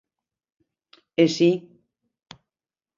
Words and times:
E 1.23 1.25
si. 1.35 1.49